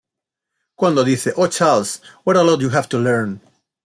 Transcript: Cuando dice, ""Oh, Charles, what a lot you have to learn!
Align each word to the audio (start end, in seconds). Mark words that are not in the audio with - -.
Cuando 0.73 1.03
dice, 1.03 1.31
""Oh, 1.35 1.45
Charles, 1.45 2.01
what 2.23 2.35
a 2.35 2.41
lot 2.41 2.59
you 2.61 2.69
have 2.69 2.89
to 2.89 2.97
learn! 2.97 3.39